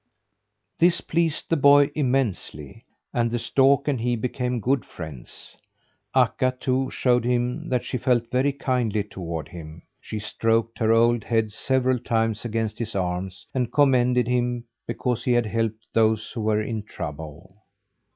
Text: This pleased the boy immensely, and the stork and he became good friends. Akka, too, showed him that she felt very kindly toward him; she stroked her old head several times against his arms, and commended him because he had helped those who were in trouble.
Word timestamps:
This 0.79 0.99
pleased 0.99 1.47
the 1.51 1.55
boy 1.57 1.91
immensely, 1.93 2.85
and 3.13 3.29
the 3.29 3.37
stork 3.37 3.87
and 3.87 4.01
he 4.01 4.15
became 4.15 4.59
good 4.59 4.83
friends. 4.83 5.55
Akka, 6.15 6.55
too, 6.59 6.89
showed 6.89 7.23
him 7.23 7.69
that 7.69 7.85
she 7.85 7.99
felt 7.99 8.31
very 8.31 8.51
kindly 8.51 9.03
toward 9.03 9.49
him; 9.49 9.83
she 9.99 10.17
stroked 10.17 10.79
her 10.79 10.91
old 10.91 11.23
head 11.25 11.51
several 11.51 11.99
times 11.99 12.43
against 12.45 12.79
his 12.79 12.95
arms, 12.95 13.45
and 13.53 13.71
commended 13.71 14.27
him 14.27 14.63
because 14.87 15.23
he 15.23 15.33
had 15.33 15.45
helped 15.45 15.85
those 15.93 16.31
who 16.31 16.41
were 16.41 16.63
in 16.63 16.81
trouble. 16.81 17.57